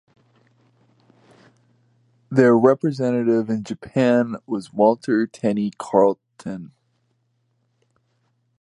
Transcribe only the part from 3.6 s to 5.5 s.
Japan was Walter